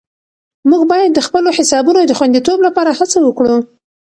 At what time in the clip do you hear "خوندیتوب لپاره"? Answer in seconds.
2.17-2.91